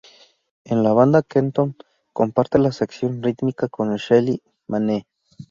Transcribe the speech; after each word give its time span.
En 0.63 0.81
la 0.81 0.93
banda 0.93 1.19
de 1.19 1.27
Kenton, 1.27 1.75
comparte 2.11 2.57
la 2.57 2.71
sección 2.71 3.21
rítmica 3.21 3.67
con 3.67 3.95
Shelly 3.97 4.41
Manne. 4.67 5.05